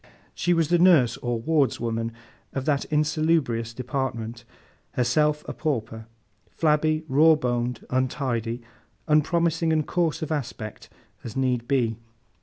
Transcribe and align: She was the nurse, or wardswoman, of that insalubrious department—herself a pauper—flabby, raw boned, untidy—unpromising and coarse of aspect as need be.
She 0.33 0.55
was 0.55 0.69
the 0.69 0.79
nurse, 0.79 1.15
or 1.17 1.39
wardswoman, 1.39 2.11
of 2.53 2.65
that 2.65 2.85
insalubrious 2.85 3.71
department—herself 3.71 5.47
a 5.47 5.53
pauper—flabby, 5.53 7.03
raw 7.07 7.35
boned, 7.35 7.85
untidy—unpromising 7.91 9.71
and 9.71 9.85
coarse 9.85 10.23
of 10.23 10.31
aspect 10.31 10.89
as 11.23 11.37
need 11.37 11.67
be. 11.67 11.99